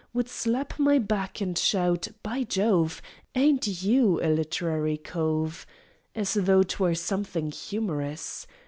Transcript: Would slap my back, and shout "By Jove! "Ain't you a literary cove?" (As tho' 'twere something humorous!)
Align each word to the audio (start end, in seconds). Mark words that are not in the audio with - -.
Would 0.15 0.27
slap 0.29 0.79
my 0.79 0.97
back, 0.97 1.41
and 1.41 1.55
shout 1.55 2.07
"By 2.23 2.41
Jove! 2.41 3.03
"Ain't 3.35 3.83
you 3.83 4.19
a 4.23 4.33
literary 4.33 4.97
cove?" 4.97 5.67
(As 6.15 6.33
tho' 6.33 6.63
'twere 6.63 6.95
something 6.95 7.51
humorous!) 7.51 8.47